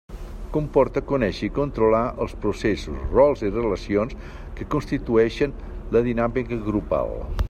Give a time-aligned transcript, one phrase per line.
[0.53, 4.17] Comporta conéixer i controlar els processos, rols i relacions
[4.61, 5.57] que constitueixen
[5.97, 7.19] la dinàmica grupal.